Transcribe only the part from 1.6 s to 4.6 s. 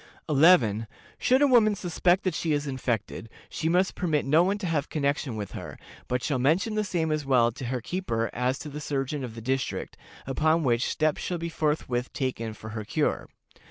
suspect that she is infected, she must permit no one